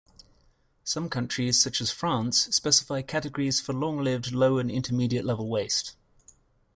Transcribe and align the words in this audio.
Some 0.83 1.09
countries, 1.09 1.61
such 1.61 1.79
as 1.79 1.91
France, 1.91 2.45
specify 2.49 3.03
categories 3.03 3.61
for 3.61 3.73
long-lived 3.73 4.31
low- 4.31 4.57
and 4.57 4.71
intermediate-level 4.71 5.47
waste. 5.47 5.95